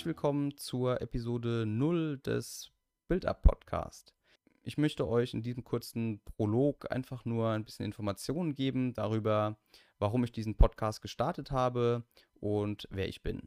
Herzlich 0.00 0.16
willkommen 0.16 0.56
zur 0.56 1.02
Episode 1.02 1.66
0 1.66 2.20
des 2.24 2.70
Build-Up 3.08 3.42
Podcast. 3.42 4.14
Ich 4.62 4.78
möchte 4.78 5.06
euch 5.06 5.34
in 5.34 5.42
diesem 5.42 5.62
kurzen 5.62 6.22
Prolog 6.24 6.90
einfach 6.90 7.26
nur 7.26 7.50
ein 7.50 7.66
bisschen 7.66 7.84
Informationen 7.84 8.54
geben 8.54 8.94
darüber, 8.94 9.58
warum 9.98 10.24
ich 10.24 10.32
diesen 10.32 10.56
Podcast 10.56 11.02
gestartet 11.02 11.50
habe 11.50 12.02
und 12.32 12.88
wer 12.90 13.10
ich 13.10 13.22
bin. 13.22 13.42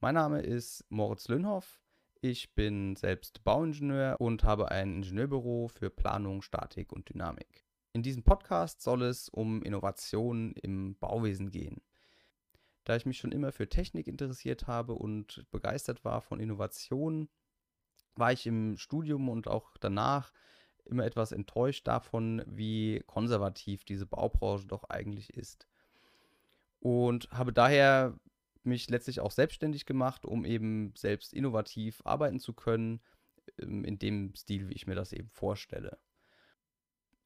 Mein 0.00 0.16
Name 0.16 0.40
ist 0.40 0.84
Moritz 0.88 1.28
Löhnhoff. 1.28 1.80
Ich 2.22 2.56
bin 2.56 2.96
selbst 2.96 3.44
Bauingenieur 3.44 4.20
und 4.20 4.42
habe 4.42 4.72
ein 4.72 4.96
Ingenieurbüro 4.96 5.68
für 5.68 5.90
Planung, 5.90 6.42
Statik 6.42 6.92
und 6.92 7.08
Dynamik. 7.08 7.64
In 7.92 8.02
diesem 8.02 8.24
Podcast 8.24 8.82
soll 8.82 9.02
es 9.02 9.28
um 9.28 9.62
Innovationen 9.62 10.54
im 10.54 10.96
Bauwesen 10.96 11.52
gehen. 11.52 11.80
Da 12.88 12.96
ich 12.96 13.04
mich 13.04 13.18
schon 13.18 13.32
immer 13.32 13.52
für 13.52 13.68
Technik 13.68 14.06
interessiert 14.06 14.66
habe 14.66 14.94
und 14.94 15.44
begeistert 15.50 16.06
war 16.06 16.22
von 16.22 16.40
Innovationen, 16.40 17.28
war 18.14 18.32
ich 18.32 18.46
im 18.46 18.78
Studium 18.78 19.28
und 19.28 19.46
auch 19.46 19.76
danach 19.78 20.32
immer 20.86 21.04
etwas 21.04 21.32
enttäuscht 21.32 21.86
davon, 21.86 22.42
wie 22.46 23.04
konservativ 23.06 23.84
diese 23.84 24.06
Baubranche 24.06 24.66
doch 24.66 24.84
eigentlich 24.84 25.34
ist. 25.34 25.68
Und 26.80 27.28
habe 27.30 27.52
daher 27.52 28.18
mich 28.62 28.88
letztlich 28.88 29.20
auch 29.20 29.32
selbstständig 29.32 29.84
gemacht, 29.84 30.24
um 30.24 30.46
eben 30.46 30.94
selbst 30.96 31.34
innovativ 31.34 32.00
arbeiten 32.06 32.40
zu 32.40 32.54
können, 32.54 33.02
ähm, 33.58 33.84
in 33.84 33.98
dem 33.98 34.34
Stil, 34.34 34.70
wie 34.70 34.74
ich 34.74 34.86
mir 34.86 34.94
das 34.94 35.12
eben 35.12 35.28
vorstelle 35.28 35.98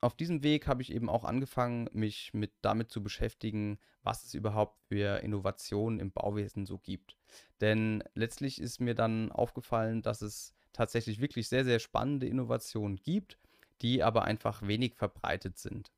auf 0.02 0.16
diesem 0.16 0.42
Weg 0.42 0.66
habe 0.66 0.82
ich 0.82 0.92
eben 0.92 1.08
auch 1.08 1.24
angefangen, 1.24 1.88
mich 1.92 2.34
mit 2.34 2.52
damit 2.60 2.90
zu 2.90 3.02
beschäftigen, 3.02 3.78
was 4.02 4.24
es 4.24 4.34
überhaupt 4.34 4.76
für 4.88 5.22
Innovationen 5.22 6.00
im 6.00 6.10
Bauwesen 6.10 6.66
so 6.66 6.78
gibt. 6.78 7.16
Denn 7.60 8.02
letztlich 8.14 8.60
ist 8.60 8.80
mir 8.80 8.94
dann 8.94 9.30
aufgefallen, 9.30 10.02
dass 10.02 10.20
es 10.20 10.54
tatsächlich 10.72 11.20
wirklich 11.20 11.48
sehr, 11.48 11.64
sehr 11.64 11.78
spannende 11.78 12.26
Innovationen 12.26 12.96
gibt, 12.96 13.38
die 13.80 14.02
aber 14.02 14.24
einfach 14.24 14.62
wenig 14.62 14.96
verbreitet 14.96 15.56
sind. 15.56 15.92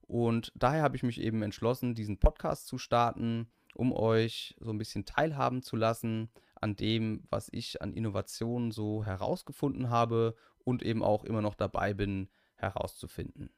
Und 0.00 0.50
daher 0.56 0.82
habe 0.82 0.96
ich 0.96 1.04
mich 1.04 1.20
eben 1.20 1.42
entschlossen, 1.42 1.94
diesen 1.94 2.18
Podcast 2.18 2.66
zu 2.66 2.76
starten, 2.76 3.52
um 3.74 3.92
euch 3.92 4.56
so 4.58 4.70
ein 4.70 4.78
bisschen 4.78 5.04
teilhaben 5.04 5.62
zu 5.62 5.76
lassen 5.76 6.30
an 6.56 6.74
dem, 6.74 7.22
was 7.30 7.48
ich 7.52 7.82
an 7.82 7.92
Innovationen 7.92 8.72
so 8.72 9.04
herausgefunden 9.04 9.90
habe 9.90 10.34
und 10.64 10.82
eben 10.82 11.04
auch 11.04 11.22
immer 11.24 11.42
noch 11.42 11.54
dabei 11.54 11.94
bin, 11.94 12.28
herauszufinden. 12.58 13.50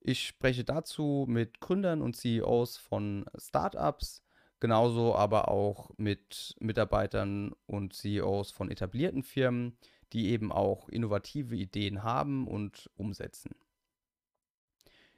Ich 0.00 0.26
spreche 0.26 0.64
dazu 0.64 1.26
mit 1.28 1.60
Gründern 1.60 2.02
und 2.02 2.16
CEOs 2.16 2.76
von 2.76 3.26
Startups, 3.36 4.22
genauso 4.60 5.14
aber 5.14 5.48
auch 5.48 5.90
mit 5.96 6.56
Mitarbeitern 6.60 7.54
und 7.66 7.94
CEOs 7.94 8.50
von 8.50 8.70
etablierten 8.70 9.22
Firmen, 9.22 9.76
die 10.12 10.28
eben 10.30 10.52
auch 10.52 10.88
innovative 10.88 11.56
Ideen 11.56 12.02
haben 12.02 12.46
und 12.46 12.90
umsetzen. 12.96 13.54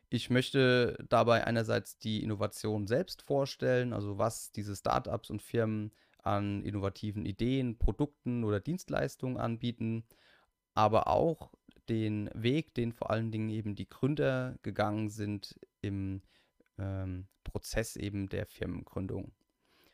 Ich 0.09 0.28
möchte 0.28 0.97
dabei 1.09 1.47
einerseits 1.47 1.98
die 1.98 2.23
Innovation 2.25 2.89
selbst 2.89 3.23
vorstellen, 3.23 3.93
also 3.93 4.19
was 4.19 4.51
diese 4.51 4.75
Startups 4.75 5.31
und 5.31 5.41
Firmen 5.41 5.93
an 6.19 6.65
innovativen 6.65 7.25
Ideen, 7.25 7.78
Produkten 7.78 8.43
oder 8.43 8.59
Dienstleistungen 8.59 9.37
anbieten, 9.37 10.05
aber 10.75 11.06
auch 11.06 11.53
den 11.91 12.30
Weg, 12.34 12.72
den 12.74 12.92
vor 12.92 13.10
allen 13.10 13.32
Dingen 13.32 13.50
eben 13.50 13.75
die 13.75 13.88
Gründer 13.88 14.56
gegangen 14.62 15.10
sind 15.10 15.59
im 15.82 16.22
ähm, 16.78 17.26
Prozess 17.42 17.97
eben 17.97 18.28
der 18.28 18.47
Firmengründung. 18.47 19.32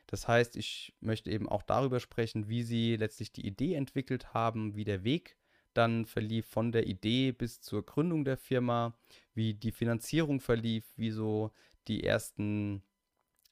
Das 0.05 0.27
heißt, 0.27 0.55
ich 0.55 0.93
möchte 1.01 1.31
eben 1.31 1.49
auch 1.49 1.63
darüber 1.63 1.99
sprechen, 1.99 2.47
wie 2.47 2.61
sie 2.61 2.95
letztlich 2.95 3.33
die 3.33 3.45
Idee 3.45 3.73
entwickelt 3.73 4.33
haben, 4.33 4.75
wie 4.75 4.85
der 4.85 5.03
Weg 5.03 5.37
dann 5.73 6.05
verlief 6.05 6.45
von 6.45 6.71
der 6.71 6.87
Idee 6.87 7.31
bis 7.31 7.61
zur 7.61 7.85
Gründung 7.85 8.23
der 8.23 8.37
Firma, 8.37 8.97
wie 9.33 9.55
die 9.55 9.71
Finanzierung 9.71 10.39
verlief, 10.39 10.85
wie 10.95 11.11
so 11.11 11.51
die 11.87 12.03
ersten 12.03 12.83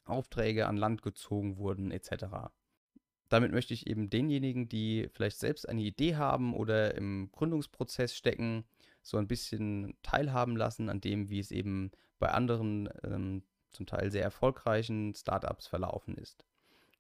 Aufträge 0.06 0.68
an 0.68 0.78
Land 0.78 1.02
gezogen 1.02 1.58
wurden 1.58 1.92
etc 1.92 2.52
damit 3.36 3.52
möchte 3.52 3.74
ich 3.74 3.88
eben 3.88 4.10
denjenigen, 4.10 4.70
die 4.70 5.10
vielleicht 5.12 5.40
selbst 5.40 5.68
eine 5.68 5.82
Idee 5.82 6.16
haben 6.16 6.54
oder 6.54 6.96
im 6.96 7.30
Gründungsprozess 7.34 8.16
stecken, 8.16 8.64
so 9.02 9.18
ein 9.18 9.28
bisschen 9.28 9.94
teilhaben 10.04 10.56
lassen 10.56 10.88
an 10.90 11.02
dem, 11.02 11.30
wie 11.30 11.40
es 11.40 11.52
eben 11.52 11.92
bei 12.18 12.30
anderen 12.30 12.88
ähm, 13.04 13.44
zum 13.72 13.86
Teil 13.86 14.10
sehr 14.10 14.24
erfolgreichen 14.24 15.14
Startups 15.14 15.68
verlaufen 15.68 16.16
ist. 16.16 16.46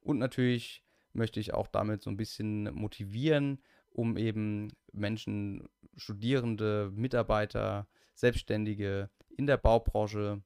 Und 0.01 0.19
natürlich 0.19 0.83
möchte 1.13 1.39
ich 1.39 1.53
auch 1.53 1.67
damit 1.67 2.01
so 2.01 2.09
ein 2.09 2.17
bisschen 2.17 2.65
motivieren, 2.73 3.61
um 3.91 4.17
eben 4.17 4.73
Menschen, 4.91 5.69
Studierende, 5.95 6.91
Mitarbeiter, 6.93 7.87
Selbstständige 8.13 9.09
in 9.37 9.47
der 9.47 9.55
Baubranche 9.55 10.41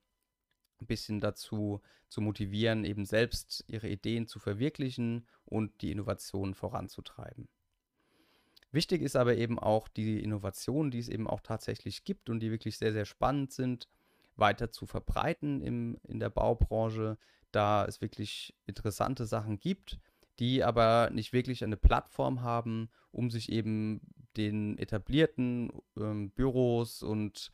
ein 0.82 0.88
bisschen 0.88 1.20
dazu 1.22 1.82
zu 2.08 2.22
motivieren, 2.22 2.86
eben 2.86 3.06
selbst 3.06 3.64
ihre 3.68 3.88
Ideen 3.88 4.28
zu 4.28 4.40
verwirklichen 4.40 5.28
und 5.46 5.82
die 5.82 5.92
Innovationen 5.92 6.54
voranzutreiben. 6.54 7.48
Wichtig 8.72 9.02
ist 9.02 9.16
aber 9.16 9.36
eben 9.36 9.58
auch 9.58 9.88
die 9.88 10.22
Innovationen, 10.24 10.92
die 10.92 11.00
es 11.00 11.10
eben 11.10 11.28
auch 11.28 11.42
tatsächlich 11.42 12.04
gibt 12.04 12.30
und 12.30 12.40
die 12.40 12.52
wirklich 12.52 12.78
sehr, 12.78 12.94
sehr 12.94 13.06
spannend 13.06 13.52
sind, 13.52 13.88
weiter 14.36 14.72
zu 14.72 14.86
verbreiten 14.86 15.62
im, 15.62 15.98
in 16.08 16.20
der 16.20 16.30
Baubranche, 16.30 17.18
da 17.52 17.86
es 17.86 18.02
wirklich 18.02 18.56
interessante 18.68 19.26
Sachen 19.26 19.60
gibt, 19.60 20.00
die 20.38 20.64
aber 20.64 21.10
nicht 21.12 21.34
wirklich 21.34 21.64
eine 21.64 21.78
Plattform 21.78 22.42
haben, 22.42 22.90
um 23.12 23.32
sich 23.32 23.52
eben 23.52 24.02
den 24.38 24.78
etablierten 24.78 25.72
ähm, 25.98 26.30
Büros 26.32 27.02
und 27.02 27.52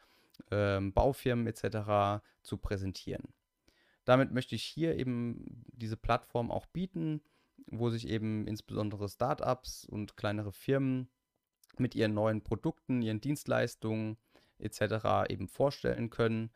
ähm, 0.51 0.93
Baufirmen 0.93 1.47
etc. 1.47 2.23
zu 2.41 2.57
präsentieren. 2.57 3.33
Damit 4.05 4.31
möchte 4.31 4.55
ich 4.55 4.63
hier 4.63 4.95
eben 4.97 5.65
diese 5.67 5.97
Plattform 5.97 6.51
auch 6.51 6.67
bieten, 6.67 7.21
wo 7.67 7.89
sich 7.89 8.07
eben 8.07 8.47
insbesondere 8.47 9.09
Startups 9.09 9.85
und 9.85 10.17
kleinere 10.17 10.51
Firmen 10.51 11.09
mit 11.77 11.95
ihren 11.95 12.13
neuen 12.13 12.41
Produkten, 12.41 13.01
ihren 13.01 13.21
Dienstleistungen 13.21 14.17
etc. 14.59 15.29
eben 15.29 15.47
vorstellen 15.47 16.09
können, 16.09 16.51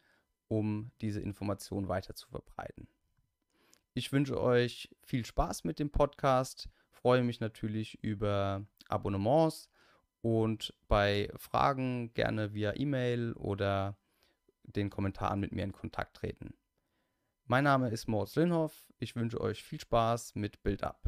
um 0.48 0.92
diese 1.02 1.22
Information 1.22 1.88
weiter 1.88 2.16
zu 2.16 2.28
verbreiten. 2.30 2.88
Ich 3.94 4.12
wünsche 4.12 4.40
euch 4.40 4.90
viel 5.02 5.26
Spaß 5.26 5.64
mit 5.64 5.80
dem 5.80 5.90
Podcast, 5.90 6.70
freue 6.92 7.24
mich 7.24 7.40
natürlich 7.40 8.02
über 8.04 8.66
Abonnements 8.88 9.70
und 10.22 10.74
bei 10.88 11.30
Fragen 11.36 12.14
gerne 12.14 12.54
via 12.54 12.76
E-Mail 12.76 13.34
oder 13.34 13.98
den 14.64 14.90
Kommentaren 14.90 15.40
mit 15.40 15.52
mir 15.52 15.64
in 15.64 15.72
Kontakt 15.72 16.18
treten. 16.18 16.54
Mein 17.46 17.64
Name 17.64 17.90
ist 17.90 18.08
Moritz 18.08 18.36
Linhoff. 18.36 18.86
Ich 19.00 19.16
wünsche 19.16 19.42
euch 19.42 19.64
viel 19.64 19.80
Spaß 19.80 20.36
mit 20.36 20.62
Build 20.62 20.84
Up. 20.84 21.02